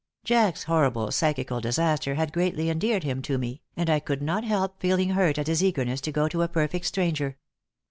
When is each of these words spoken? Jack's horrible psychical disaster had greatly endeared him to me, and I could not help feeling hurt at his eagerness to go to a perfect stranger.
Jack's 0.25 0.63
horrible 0.63 1.11
psychical 1.11 1.61
disaster 1.61 2.15
had 2.15 2.33
greatly 2.33 2.71
endeared 2.71 3.03
him 3.03 3.21
to 3.21 3.37
me, 3.37 3.61
and 3.77 3.87
I 3.87 3.99
could 3.99 4.23
not 4.23 4.43
help 4.43 4.79
feeling 4.81 5.09
hurt 5.11 5.37
at 5.37 5.45
his 5.45 5.63
eagerness 5.63 6.01
to 6.01 6.11
go 6.11 6.27
to 6.27 6.41
a 6.41 6.47
perfect 6.47 6.85
stranger. 6.87 7.37